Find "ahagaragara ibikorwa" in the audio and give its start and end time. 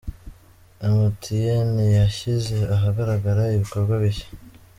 2.75-3.93